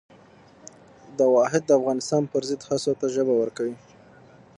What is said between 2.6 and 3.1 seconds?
هڅو ته